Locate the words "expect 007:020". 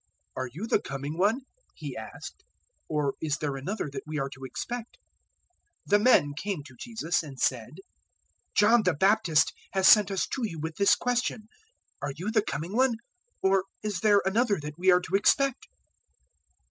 4.43-5.89